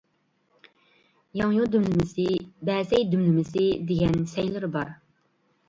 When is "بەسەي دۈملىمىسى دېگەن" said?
2.71-4.19